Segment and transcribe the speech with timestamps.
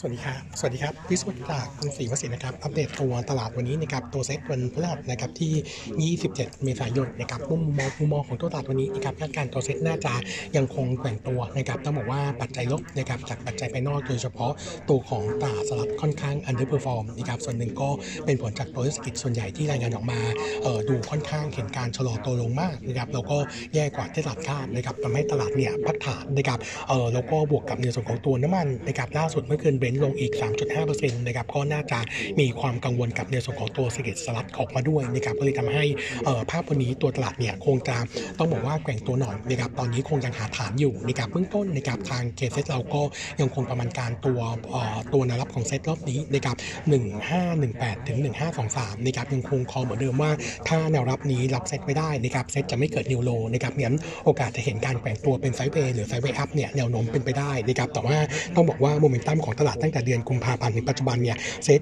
[0.00, 10.14] สวัสดีครับ สวัสดีครับวิศวกรคุณศรีวสินนะครับ อัปเดตตัวตลาดวันนี้นะครับ ตัวเซ็ตวันพฤหัสนะครับที่ 27 เมษายนนะครับ มุมมองมุมมองของตัวตลาดวันนี้นะครับคาดการณ์ตัวเซ็ตน่าจะ
[10.56, 14.52] ยังคงแกว่งตัวนะครับ ต้องบอกว่าปัจจัยลบนะครับจากปัจจัยภายนอกโดยเฉพาะ
[14.88, 17.88] ตัวของตลาดสหรัฐค่อนข้าง underperform นะครับ ส่วนหนึ่งก็
[18.24, 20.20] เป็นผลจากตัวเศรษฐกิจส่วนใหญ่ที่รายงานออกมา
[20.62, 23.36] เอ่อ ดูค่อนข้างเห็นการชะลอตัวลงมากนะครับ แล้วก็
[23.74, 26.58] แย่กว่าที่ตลาดคาดนะครับทำให้ตลาดเนี่ยพักฐานนะครับ
[26.88, 30.32] เออแล้วก็บวกกับในส่วนของตัวน้ำมันนะครับ ล่าสุดเมื่อคืน Brent ลงอีก
[30.80, 31.98] 3.5%นะครับก็น่าจะ
[32.40, 35.84] มีความกังวลกับในส่วนของตัวเศรษฐกิจสหรัฐออกมาด้วยนะครับก็เลยทำให้
[36.50, 37.96] ภาพวันนี้ตัวตลาดเนี่ยคงจะ
[38.38, 43.02] ต้องบอกว่าแกว่งตัวหน่อยนะครับตอนนี้คงยังหาฐานอยู่นะครับเบื้องต้นนะครับทาง KCS เราก็
[43.40, 44.40] ยังคงประมาณการตัว
[45.12, 46.56] ตัวแนวรับของเซตรอบนี้นะครับ
[47.32, 48.18] 1518ถึง
[48.62, 50.30] 1523นะครับยังคง call เหมือนเดิมว่า
[50.68, 58.16] ถ้าแนวรับนี้รับเซตไม่ได้นะครับเซตจะไม่เกิด new low นะครับงั้นโอกาสจะเห็นการแกว่งตัวเป็น sideway หรือ sideway up เนี่ยแนวโน้มเป็นไปได้นะครับแต่ว่า
[58.54, 61.80] ต้องบอกว่าโมเมนตัมของตลาดตั้งแต่เดือนกุมภาพันธ์ถึงปัจจุบันเนี่ย SET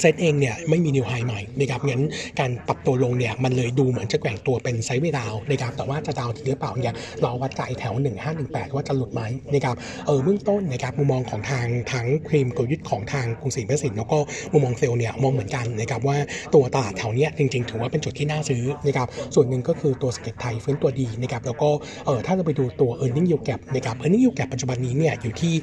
[0.00, 2.02] SET เองเนี่ยไม่มี new high ใหม่นะครับงั้น
[2.40, 7.94] การปรับตัวลงเนี่ยมันเลยดูเหมือนจะแกว่งตัวเป็น sideway down นะครับแต่ว่าจะ down ทีหรือเปล่าเนี่ยเราวัดใจแถว
[8.34, 9.22] 1518 ว่าจะหลุดไหม
[9.54, 14.18] นะครับเออเบื้องต้นนะครับมุมมองของทางทั้งทีมกลยุทธ์ของทางกรุงศรี พัฒนสินแล้วก็
[14.52, 16.18] มุมมองเซลล์เนี่ยมองเหมือนกันนะครับว่า
[16.54, 21.70] ตัวตลาดแถวเนี้ยจริงๆ ถือว่าเป็นจุดที่น่าซื้อนะครับส่วนหนึ่งก็คือตัวสเก็ตไทยฟื้นตัวดีนะครับแล้วก็
[22.06, 24.18] เออถ้าเราไปดูตัว e a r n i n g yield gap นะครับ e a r n i
[24.18, 25.54] n g yield gap ปัจจุบันนี้เนี่ยอยู่ที่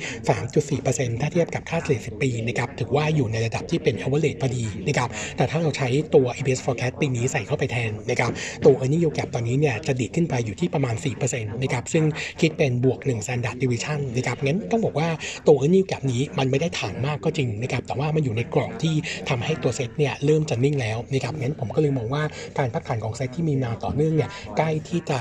[0.52, 8.32] 3.4%ถ้าเทียบกับค่าเฉลี่ย10 ปีนะครับถือว่าอยู่ในระดับที่เป็น average พอดีนะครับแต่ถ้าเราใช้ตัว EPS forecast ปีนี้ใส่เข้าไปแทนนะครับ
[8.66, 12.06] ตัว e a r n i n g yield gap ตอนนี้เนี่ยจะดีดขึ้นไปอยู่ที่ประมาณ 4%นะครับซึ่ง
[12.42, 15.10] คิดเป็นบวก 1 standard deviation นะครับงั้นต้องบอกว่า
[15.48, 18.96] ตัว e a r n i n g gap นี้มันไม่ได้ถ่างมากก็จริงนะครับแต่ว่ามันอยู่ในกรอบที่
[19.30, 22.24] ทำให้ตัวเซตเนี่ยเริ่มจะนิ่งแล้วนะครับงั้นผมก็เลยมองว่า
[22.58, 25.20] การพักฐานของเซตที่มีมาต่อเนื่องเนี่ยใกล้ที่จะ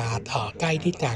[0.60, 1.10] ใกล้ที่จะ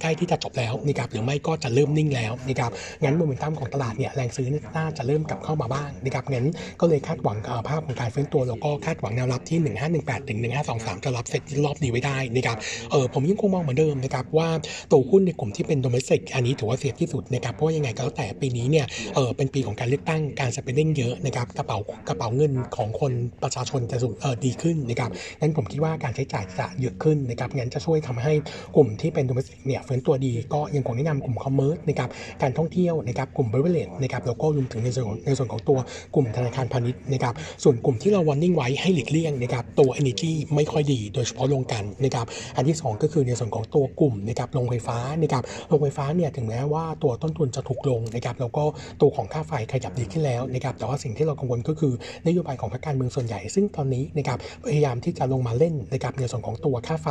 [0.00, 2.70] ใกล้ที่จะจบแล้วนะครับหรือไม่ก็จะเริ่มนิ่งแล้วนะครับ
[3.02, 6.46] งั้นโมเมนตัมของตลาดเนี่ยแรงซื้อน่าจะเริ่มกลับเข้ามาบ้างนะครับงั้น
[6.80, 9.58] ก็เลยคาดหวังเอ่อภาพของการฟื้นตัวแล้วก็คาดหวังแนวรับที่
[9.94, 10.38] 1518 ถึง
[10.70, 12.56] 1523 จะรับเซ็ตรอบนี้ไว้ได้นะครับ
[12.90, 14.48] เออผมยังคงมองเหมือนเดิมนะครับว่า
[14.90, 21.78] ตัวหุ้นในกลุ่มที่เป็นโดเมสติกอันนี้ถือว่าเสียที่สุดนะครับเพราะว่ายังไงก็แล้วแต่ปีนี้เนี่ยเออเป็นปีของการเลือกตั้งการ spending เยอะนะครับกระเป๋า
[22.08, 23.12] กระเป๋าเงินของคน
[23.42, 25.10] ประชาชนจะสูงเออดีขึ้นนะครับ
[25.40, 28.32] งั้นผมคิดว่าการใช้จ่ายจะเยอะขึ้นนะครับงั้นจะช่วยทำให้
[28.76, 32.08] กลุ่มที่เป็น domestic เนี่ยฟื้นตัวดีก็ยังคงแนะนำกลุ่ม commerce นะครับ
[32.42, 35.78] การท่องเที่ยวนะครับกลุ่ม beverage นะครับแล้วก็รวมถึงในส่วนในส่วนของตัว
[36.14, 42.26] กลุ่มธนาคารพาณิชย์นะครับส่วนกลุ่มที่เรา warning ไว้ให้หลีกเลี่ยงนะครับตัว Energy ไม่ค่อยดี โดยเฉพาะโรงกลั่นนะครับ
[42.56, 48.64] อันที่ 2 ก็คือในส่วนของตัวกลุ่มนะครับโรงไฟฟ้านะครับโรงไฟฟ้าเนี่ยถึงแม้ว่าตัวต้นทุนจะถูกลงนะครับแล้วก็
[49.00, 51.92] ตัวของค่าไฟขยับดีขึ้นแล้วนะครับแต่ว่าสิ่งที่เรากังวลก็คือ
[52.26, 57.08] นโยบายของพรรคการเมืองส่วนใหญ่ ซึ่งตอนนี้นะครับพยายามที่จะลงมาเล่นนะครับในส่วนของตัวค่าไฟ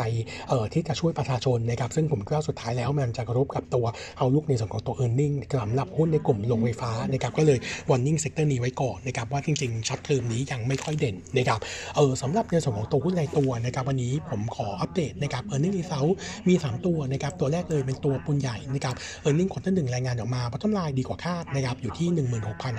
[0.49, 3.85] เอ่อที่จะช่วยประชาชนนะครับซึ่งผมคิดว่าสุดท้ายแล้วมันจะกระทบกับตัว
[4.17, 7.59] outlook ในส่วนของตัว e a r n i n g สำหรับหุ้นในกลุ่มโรงไฟฟ้านะครับก็เลย
[7.89, 11.59] warning sector นี้ไว้ก่อนนะครับว่าจริงๆ short term นี้ยังไม่ค่อยเด่นนะครับ
[11.95, 16.11] เออสำหรับในส่วนของตัวหุ้นรายตัวนะครับวันนี้ผมขออัปเดตนะครับ e a r n i n g result
[16.47, 18.95] มี 3 ตัวนะครับตัวแรกเลยเป็นตัวปูนใหญ่นะครับ
[19.25, 22.07] e a r n i n g ควอเตอร์หนึ่งรายงานออกมา bottom line ดีกว่าคาดนะครับอยู่ที่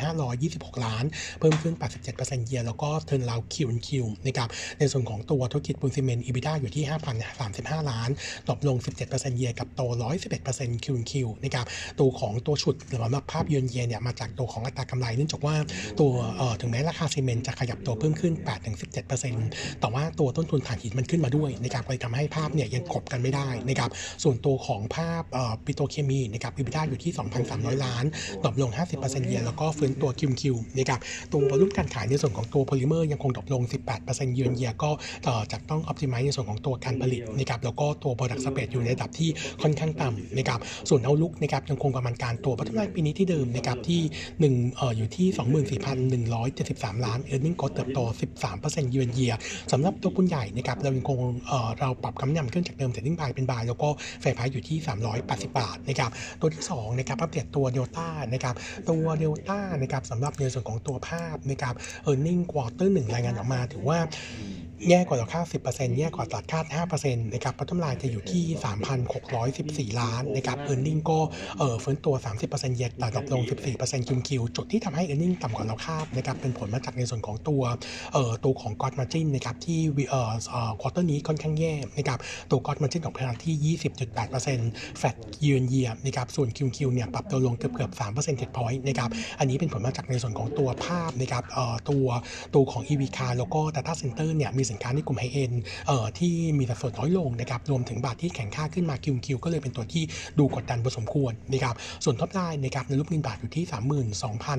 [0.07, 1.05] 16,526 ล้าน
[1.41, 1.75] เพิ่มขึ้น
[2.11, 4.49] 87% year แล้วก็ turnaround QQ นะครับ
[4.79, 6.85] ในส่วนของตัวธุรกิจปูนซีเมนต์ EBITDA อยู่ที่
[7.39, 8.09] 5,035 ล้าน
[8.51, 8.77] ตกลง
[9.07, 9.83] 17% year กับโต
[10.33, 11.67] 111% QQ นะครับ
[12.01, 15.55] ตัวของตัวฉุดสำหรับภาพเยือนเยียเนี่ยมาจากตัวของอัตรากำไรเนื่องจากว่า
[16.01, 18.33] ตัวเอ่อถึงแม้ราคาซีเมนต์จะขยับตัวเพิ่มขึ้น
[19.09, 23.91] 8-17%แต่ว่าตัวต้นทุนถ่านหินมันขึ้นมาด้วยนะครับเลยทำให้ภาพเนี่ยยังกลบกันไม่ได้นะครับ
[24.23, 25.23] ส่วนตัวของภาพ
[25.65, 27.13] ปิโตรเคมีนะครับ EBITDA อยู่ที่
[27.49, 28.05] 2,300 ล้าน
[28.45, 31.01] ตกลง 50% year แล้วก็ฟื้นตัว QQ นะครับ
[31.33, 33.63] ตัว volume การขายในส่วนของตัวโพลิเมอร์ยังคงตกลง
[33.99, 34.91] 18%เยือนเยียก็
[35.53, 39.31] จะต้อง optimize ในส่วนของตัวการผลิตนะครับแล้วก็ตัว product spread อยู่ในระดับที่
[39.63, 44.01] ค่อนข้างต่ำนะครับส่วน outlook นะครับยังคงประมาณการตัว bottom line ปีนี้ที่เดิมนะครับที่
[44.43, 45.27] 1เอ่ออยู่ที่
[45.77, 48.01] 24,173 3 ล้าน earning ก็เติบโต
[48.45, 49.33] 13%เยือนเยีย
[49.73, 51.19] สำหรับตัวปูนใหญ่นะครับเรายังคง
[51.81, 53.89] เราปรับคำแนะนำขึ้นจากเดิม trading buy เป็น buy แล้วก็
[54.21, 54.79] fair price อยู่ที่
[55.19, 56.11] 380 บาทนะครับ
[56.41, 58.55] ตัวที่2นะครับอัปเดตตัวเดลต้านะครับ
[58.91, 61.75] ตัวเดลต้านะครับสำหรับในส่วนของตัวภาพนะครับ
[62.09, 63.99] earning quarter หนึ่งรายงานออกมาถือว่า
[64.89, 68.45] แย่กว่าเราคาด10%แย่กว่าตลาดคาด5%นะครับ bottom line จะอยู่ที่
[69.93, 71.19] 3,614 ล้านนะครับ earning ก็
[71.59, 72.15] เอ่อฟื้นตัว
[72.47, 73.43] 30%เย็นแต่ drop ลง
[73.77, 77.63] 14% QQ จุดที่ทำให้ earning ต่ำกว่าเราคาดนะครับเป็นผลมาจากในส่วนของตัว
[78.13, 82.19] เอ่อตัวของ gross margin นะครับที่เอ่อเอ่อ quarter นี้ค่อนข้างแย่นะครับ
[82.51, 83.77] ตัว gross margin ของพนักที่
[84.33, 92.07] 20.8% flat year on year นะครับส่วน QQ เนี่ยปรับตัวลงเกือบเกือบ3 percentage point นะครับอันนี้เป็นผลมาจากในส่วนของตัวภาพนะครับเอ่อตัว
[92.55, 95.53] ตัวของ EV car แล้วก็ Data Center เนี่ยมีสินค้าในกลุ่ม high end
[95.87, 100.05] เอ่อที่มีสัดส่วนน้อยลงนะครับรวมถึงบาทที่แข็งค่าขึ้นมา QQ ก็เลยเป็นตัวที่
[100.39, 103.65] ดูกดดันพอสมควรนะครับส่วน top line นะครับในรูปเงินบาทอยู่ที่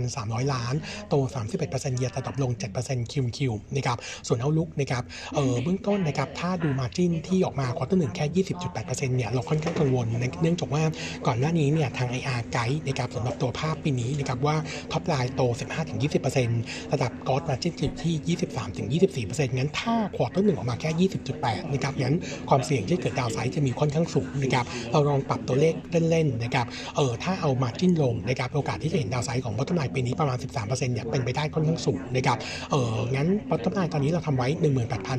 [0.04, 0.76] 32,300 ล้าน
[1.10, 1.16] โต
[1.58, 3.98] 31% year แต่ drop ลง7% QQ นะครับ
[4.28, 5.04] ส่วน outlook นะครับ
[5.36, 10.06] เอ่อเบื้องต้นนะครับถ้าดู margin ที่ออกมา quarter หนึ่งแค่ 20.8%เนี่ยเราค่อนข้างกังวล
[10.42, 10.84] เนื่องจากว่า
[11.28, 14.56] ก่อนหน้านี้เนี่ยทาง IR guide นะครับสำหรับตัวภาพปีนี้นะครับว่า
[14.92, 15.42] top line โต
[16.18, 18.38] 15-20%ระดับ gross margin อยู่ที่
[19.28, 22.16] 23-24%งั้นถ้า quarter หนึ่งออกมาแค่ 20.8 นะครับงั้น
[22.50, 25.74] ความเสี่ยงที่เกิด downside จะมีค่อนข้างสูงนะครับเราลองปรับตัวเลข
[26.10, 26.66] เล่นๆนะครับ
[26.96, 32.38] เออถ้าเอา margin ลงนะครับโอกาสที่จะเห็น downside ของ bottom line ปีนี้ประมาณ 13%เนี่ยเป็นไปได้ค่อนข้างสูงนะครับ
[32.72, 34.48] เอองั้น bottom line ตอนนี้เราทำไว้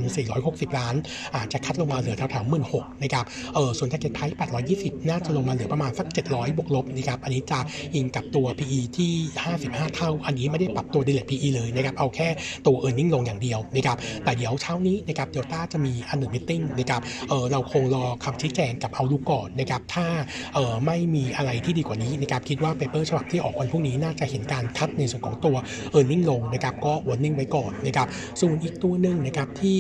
[0.04, 0.94] 18,460 ล้าน
[1.36, 3.24] อาจจะ cut ลงมาเหลือแถวๆ16,000นะครับ
[3.54, 4.36] เออส่วน target price
[4.72, 7.58] 820 น่าจะลงมาเหลือประมาณสัก 700 บวกลบนะครับอันนี้จะ
[7.94, 9.12] อิงกับตัว PE ที่
[9.54, 12.28] 55 เท่า อันนี้ไม่ได้ปรับตัว derate PE เลยนะครับเอาแค่
[12.66, 20.06] ตัว earning ลงอย่างเดียวนะครับแต่เดี๋ยวเช้านี้นะครับเดลต้าจะมี analyst meeting นะครับเออเราคงรอคำชี้แจงกับ outlook ก่อนนะครับถ้า
[20.54, 25.56] เออไม่มีอะไรที่ดีกว่านี้นะครับคิดว่า paper ฉบับที่ออกวันพรุ่งนี้น่าจะเห็นการ cut ในส่วนของตัว
[25.98, 28.08] e a r n i n g ลงนะครับก็ warning ไว้ก่อนนะครับ
[28.40, 29.78] ส่วนอีกตัวหนึ่งนะครับที่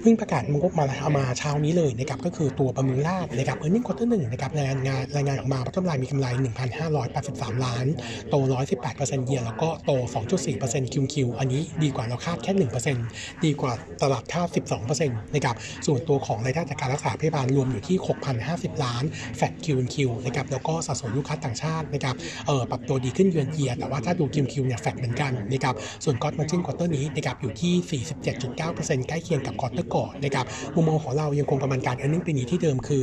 [0.00, 6.26] เพิ่งประกาศงบมาเอามาเช้านี้เลยนะครับก็คือตัวประมูลลาดนะครับ earning quarter หนึ่งนะครับรายงานรายงานออกมา bottom line มีกำไร
[6.94, 7.86] 1,583 ล้าน
[8.30, 8.34] โต
[8.80, 9.90] 118% year แล้วก็โต
[10.42, 12.52] 2.4% Q Q อันนี้ดีกว่าเราคาดแค่
[13.02, 13.72] 1%ดีกว่า
[14.02, 14.48] ตลาดคาด
[14.92, 15.56] 12%นะครับ
[15.86, 17.96] ส่วนตัวของรายได้จากการรักษาพยาบาลรวมอยู่ที่
[18.40, 19.04] 6,050 ล้าน
[19.36, 22.14] flat Q Q นะครับแล้วก็สัดส่วนลูกค้าต่างชาตินะครับ
[22.46, 28.02] เออปรับตัวดีขึ้น year on year แต่ว่าถ้าดู Q Q เนี่ยแฟดเหมือนกันนะครับส่วน gross margin quarter นี้นะครับอยู่ที่
[28.40, 33.02] 47.9%ใกล้เคียงกับ quarter ก่อนนะครับมุมมองของเรายังคงประมาณการ e a r n i n g ปีนี้ที่เดิมคือ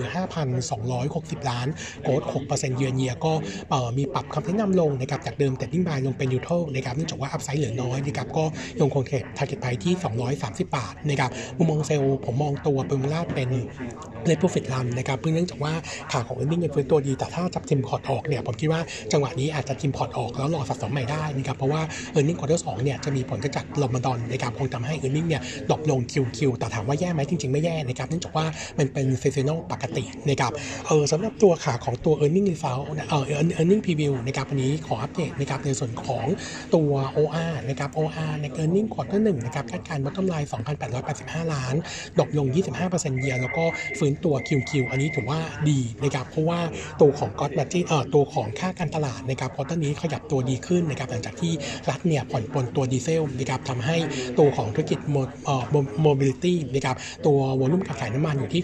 [0.73, 1.67] 5,260 ล้าน
[2.03, 3.33] growth 6% year on year ก็
[3.97, 8.43] มีปรับคำแนะนำลงนะครับจากเดิม Trading Buy ลงเป็น Neutral นะครับเนื่องจากว่า upside เหลือน้อยนะครับก็
[8.79, 9.93] ยังคงเทรด target price ที่
[10.35, 13.49] 230 บาทนะครับมุมมองเซลล์ผมมองตัวบำรุงราษฎร์เป็น
[14.25, 15.73] let profit run นะครับเพื่อเนื่องจากว่า
[16.11, 18.81] ขาของ e a r n i n g ยังฟื้นตัวดี แต่ถ้าจับ trim port ออกเนี่ยผมคิดว่า
[19.11, 21.81] จังหวะนี้อาจจะ trim port ออกแล้วรอสะสมใหม่ได้นะครับเพราะว่า
[22.15, 25.27] e a r n i n g ควอเตอร์สองเนี่ยจะมีผลกระทบรอมฎอนนะครับคงทำให้ e a r n i n g
[25.29, 28.45] เนี่ยดรอปลงคิวคิวแต่ถามว่าแย่ไหมจริง ๆ ไม่แย่นะครับเนื่องจากว่า
[28.79, 30.51] มันเป็นเซซันอลปกตินะครับ
[30.87, 33.23] เออสำหรับตัวขาของตัว e a r n i n g result เอ่อ
[33.59, 36.25] earning preview นะครับวันนี้ขออัปเดตนะครับในส่วนของ
[36.75, 40.47] ตัว OR นะครับ OR ใน earning quarter หนึ่งนะครับคาดการณ์ bottom line
[40.97, 41.75] 2,885 ล้าน
[42.17, 42.47] ดอปลง
[42.83, 43.65] 25%เยียร์แล้วก็
[43.97, 46.59] ฟื้นตัว QQ อันนี้ถือว่าดีนะครับเพราะว่า
[47.01, 51.53] ตัวของ God margin เอ่อตัวของค่าการตลาดนะครับ quarter นี้ขยับตัวดีขึ้นนะครับหลังจากที่
[51.89, 53.97] รัฐเนี่ยผ่อนปลนตัวดีเซลนะครับทำให้
[54.39, 56.95] ตัวของธุรกิจ Mobility นะครับ
[57.25, 58.63] ตัว volume การขายน้ำมันอยู่ที่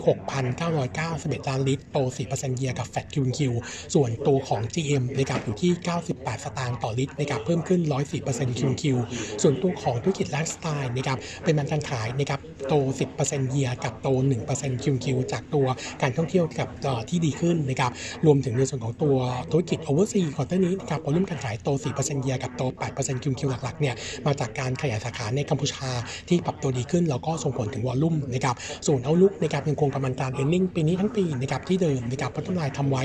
[0.74, 1.98] 6,991ล้านลิตรโต
[2.32, 3.54] 4% year กับ flat Q Q
[3.94, 5.72] ส่วนตัวของ GM นะครับอยู่ที่
[6.08, 7.82] 98 สตางค์ต่อลิตรนะครับเพิ่มขึ้น
[8.20, 8.98] 104% Q Q
[9.42, 12.74] ส่วนตัวของธุรกิจไลฟ์สไตล์นะครับ volume การขายนะครับโต
[13.18, 14.08] 10% year กับโต
[14.48, 15.68] 1% Q Q จากตัว
[16.02, 16.68] การท่องเที่ยวกับ
[17.10, 17.92] ที่ดีขึ้นนะครับ
[18.26, 19.16] รวมถึงในส่วนของตัว
[19.52, 22.62] ธุรกิจ overseas quarter นี้นะครับ volume การขายโต 4%เยียร์กับโต
[22.94, 23.96] 8%คิวคิวหลักๆเนี่ย
[24.26, 25.90] มาจากการขยายสาขาในกัมพูชา
[26.30, 28.56] ที่ปรับตัวดีขึ้นแล้วก็ส่งผลถึงวอลลุ่มนะครับ
[28.88, 33.04] ส่วนเอาลุกนะครับยังคงประมาณการเอ a น n ิ n งปีนี้ทั้งปีนะครับที่เดิมนะครับพัฒนาทำไว้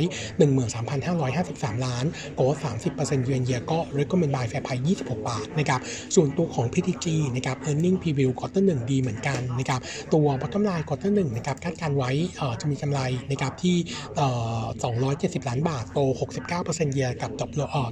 [0.93, 2.05] 13,553 ล้าน
[2.37, 5.81] โกส30%เยือนเยียก็ recommend buy fair price 26 บาทนะครับ
[6.15, 9.81] ส่วนตัวของ PTG นะครับ earning preview quarter 1ดีเหมือนกันนะครับ
[10.15, 12.11] ตัว bottom line quarter 1นะครับคาดการไว้
[12.61, 13.77] จะมีกำไรนะครับที่
[14.83, 16.01] 270 ล้านบาทโต
[16.51, 17.49] 69%เยียกับกับ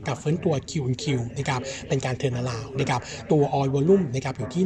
[0.09, 0.73] กับฟื้นตัว Q
[1.03, 1.05] Q
[1.39, 3.01] นะครับเป็นการ turnaround นะครับ
[3.33, 4.65] ตัว oil volume นะครับอยู่ที่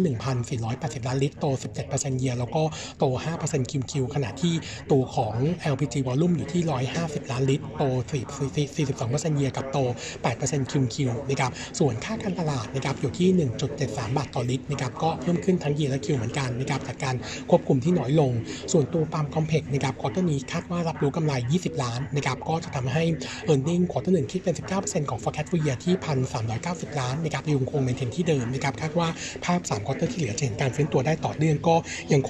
[0.57, 1.47] 1,480 ล้านลิตรโต
[1.85, 2.63] 17%เยียแล้วก็
[2.99, 3.05] โต
[3.43, 4.55] 5% Q Q ขณะที่
[4.93, 5.35] ตัวของ
[5.73, 6.63] LPG volume อยู่ที่
[6.97, 7.85] 150 ล้านลิตร โต
[8.59, 9.79] 42%เยียกับโต
[10.25, 10.97] 8% Q Q
[11.31, 13.29] นะครับ ส่วนค่าการตลาดนะครับอยู่ที่
[13.75, 17.17] 1.73 บาทต่อลิตรนะครับ ก็เพิ่มขึ้นทั้ง year และ Q เหมือนกันนะครับจากการ
[17.51, 18.33] ควบคุมที่น้อยลง
[18.73, 23.05] ส่วนตัว Palm Complex นะครับ quarter นี้คาดว่ารับรู้กำไร 20 ล้านนะครับ ก็จะทำให้
[23.51, 25.95] e a r n i n g ควอเตอร์หนึ่งคิดเป็น 19%ของ forecast full year ที่
[26.47, 29.09] 1,390 ล้านนะครับยังคง maintain ที่เดิมนะครับ คาดว่า
[29.45, 31.77] ภาพ 3 quarter ที่เหลือจะเห็นการฟื้นตัวได้ต่อเนื่องก็
[32.13, 32.23] ยัง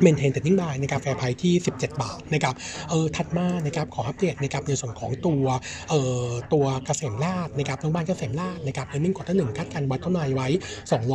[0.00, 2.54] คง maintain Trading Buy นะครับ fair price ที่ 17 บาทนะครับ
[2.90, 5.44] เออถัดมานะครับขออัปเดตนะครับในส่วนของตัว
[5.90, 10.48] เอ่อตัวเกษมราษฎร์นะครับโรงพยาบาลเกษมราษฎร์นะครับ earning quarter หนึ่งคาดการวัดเท่าไหร่ไว้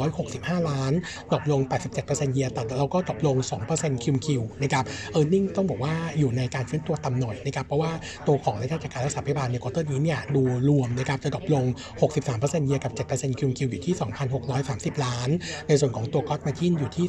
[0.02, 0.94] 265 ล้าน
[1.32, 1.62] drop ลง
[1.98, 3.38] 87% year แล้วก็ drop ลง
[3.72, 7.92] 2% Q Q นะครับ earning ต้องบอกว่าอยู่ในการฟื้นตัวต่ำหน่อยนะครับเพราะว่า
[8.28, 11.66] ตัวของรายได้จากการรักษาพยาบาลใน quarter นี้เนี่ยดูรวมนะครับจะ drop ลง
[12.12, 13.96] 63% year กับ 7% Q Q อยู่ที่
[14.50, 15.30] 2,630 ล้าน
[15.68, 17.06] ในส่วนของตัว gross margin อยู่ที่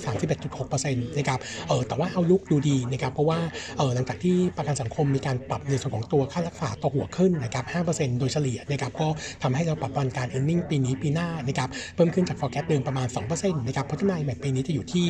[0.56, 3.38] 31.6%นะครับเออแต่ว่า outlook ดูดีนะครับเพราะว่า
[3.78, 9.08] เออหลังจากที่ประกันสังคมมีการปรับในส่วนของตัวค่ารักษาต่อหัวขึ้นนะครับ5%โดยเฉลี่ยนะครับก็
[9.42, 13.06] ทำให้เราปรับประมาณการ earning ปีนี้ปีหน้านะครับเพิ่มขึ้นจาก forecast เดิมประมาณ
[13.36, 15.04] 2%นะครับเพราะที่นายแบบปีนี้จะอยู่ที่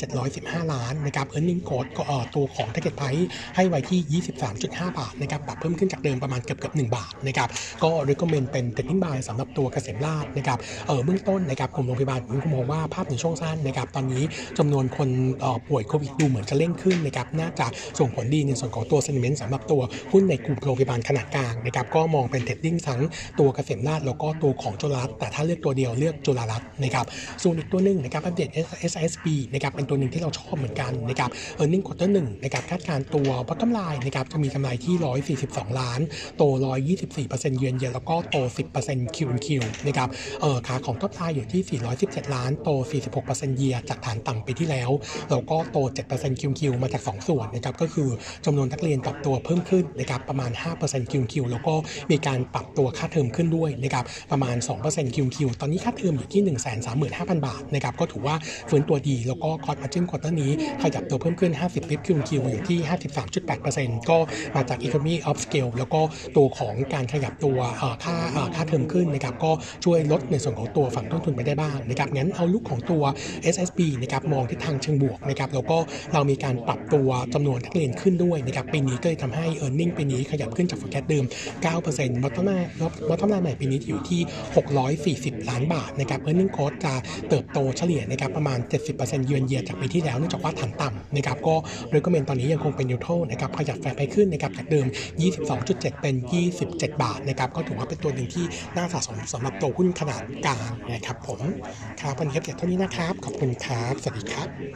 [0.00, 3.24] 1,715 ล้านนะครับ earning growth ก็เอ่อตัวของ target price
[3.56, 4.22] ให้ไว้ที่
[4.58, 7.48] 23.5 บาทนะครับปรับเพิ่มขึ้นจากเดิมประมาณเกือบเกือบ1บาทนะครับ
[7.84, 14.22] ก็ recommend เป็น trading buy สำหรับตัวเกษมราชนะครับเออเบื้องต้นนะครับกลุ่มโรงพยาบาลผมมองว่าภาพในช่วงสั้นนะครับตอนนี้
[14.58, 15.08] จำนวนคน
[15.40, 17.66] เอ่อป่วยโควิดดูเหมือนจะเร่งขึ้นนะครับน่าจะ
[17.98, 23.00] ส่งผลดีในส่วนของตัว sentiment สำหรับตัวหุ้นในกลุ่มโรงพยาบาลขนาดกลางนะครับก็มองเป็น trading ทั้ง
[23.38, 27.06] ตัวเกษมราชแล้วก็ตัวของจุฬารัตแต่ถ้าเลือกตัวเดียวเลือกจุฬารัตน์นะครับ
[27.42, 28.50] ส่วนอีกตัวหนึ่งนะครับอัปเดต
[28.92, 34.94] SSB นะครับเป็นตัวหนึ่งที่เราชอบเหมือนกันนะครับ earning quarter หนึ่งนะครับคาดการ์ตัว bottom line นะครับจะมีกำไรที่
[35.48, 36.00] 142 ล้าน
[36.36, 36.42] โต
[37.00, 38.36] 124%เยือนเยียแล้วก็โต
[38.76, 39.48] 10% Q on Q
[39.86, 40.08] นะครับ
[40.40, 41.62] เออขาของ top line อยู่ที่
[41.98, 42.68] 417 ล้าน โต
[43.14, 44.90] 46%เยียจากฐานต่ำปีที่แล้ว
[45.30, 45.78] แล้วก็โต
[46.10, 48.08] 7% Q on Q มาจาก 2 ส่วนนะครับก็คือ
[48.44, 50.50] จำนวนนักเรียนปรับตัวเพิ่มขึ้นนะครับประมาณ
[50.82, 51.74] 5% Q on Q แล้วก็
[52.10, 56.42] มีการปรับตัวค่าเทอมขึ้นด้วยนะครับประมาณ2% Q on Q ตอนนี้ค่าเทอมอยู่ที่
[56.98, 58.36] 135,000 บาทนะครับก็ถือว่า
[58.70, 60.50] ฟื้นตัวดีแล้วก็ gross margin quarter นี้
[60.82, 62.78] ขยับตัวเพิ่มขึ้น 50 bip Q on Q อยู่ที่
[63.44, 64.18] 53.8%ก็
[64.56, 66.00] มาจาก Economy of Scale แล้วก็
[66.36, 67.58] ตัวของการขยับตัว
[68.04, 68.14] ค่า
[68.54, 69.50] ค่าเทอมขึ้นนะครับก็
[69.84, 73.02] ช่วยลดในส่วนของตัวฝั่งต้นทุนไปได้บ้างนะครับงั้น outlook ของตัว
[73.54, 75.78] SSB นะครับมองทิศทางเชิงบวกนะครับครับแล้วก็
[76.12, 81.24] เรามีการปรับตัวจำนวนนักเรียนขึ้นด้วยนะครับปีนี้ก็เลยทำให้ e a r n i n g ปีนี้ขยับขึ้นจาก forecast เดิม
[81.74, 82.68] 9% bottom line
[83.08, 84.20] bottom line ใหม่ปีนี้อยู่ที่
[84.82, 86.94] 640 ล้านบาทนะครับ earning growth จะ
[87.28, 88.58] เติบโตเฉลี่ยนะครับประมาณ
[88.92, 91.54] 70%เยือนเยียจากปีที่แล้วเนื่องจากว่าฐานต่ำนะครับก็
[91.94, 94.86] recommend ตอนนี้ยังคงเป็น neutral นะครับขยับแฟร์ไปขึ้นนะครับจากเดิม
[95.44, 96.14] 22.7 เป็น
[96.58, 98.44] 27 บาทนะครับก็ถือว่าเป็นตัวหนึ่งที่
[98.76, 101.40] น่าสะสมสำหรับตัวหุ้นขนาดกลางนะครับผม
[102.00, 104.72] ครับวันนี้ครับเท่านี้นะครับ ขอบคุณครับ สวัสดีครับ